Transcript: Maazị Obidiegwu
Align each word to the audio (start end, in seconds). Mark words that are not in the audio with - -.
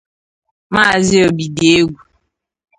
Maazị 0.73 1.17
Obidiegwu 1.27 1.97